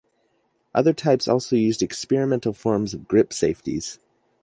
Other 0.73 0.93
types 0.93 1.27
also 1.27 1.55
used 1.55 1.83
experimental 1.83 2.53
forms 2.53 2.95
of 2.95 3.07
grip 3.07 3.31
safeties. 3.31 3.99